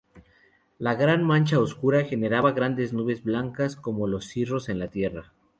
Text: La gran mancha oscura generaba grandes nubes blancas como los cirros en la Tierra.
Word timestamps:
La 0.79 0.95
gran 0.95 1.23
mancha 1.23 1.59
oscura 1.59 2.03
generaba 2.05 2.53
grandes 2.53 2.91
nubes 2.91 3.23
blancas 3.23 3.75
como 3.75 4.07
los 4.07 4.25
cirros 4.25 4.67
en 4.67 4.79
la 4.79 4.87
Tierra. 4.87 5.31